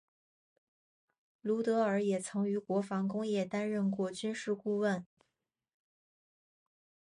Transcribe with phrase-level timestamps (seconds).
[1.41, 5.05] 鲁德尔也曾于国防工业担任过军事顾问。